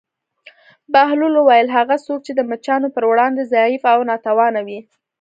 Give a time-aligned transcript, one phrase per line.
[0.93, 4.79] بهلول وویل: هغه څوک چې د مچانو پر وړاندې ضعیف او ناتوانه وي.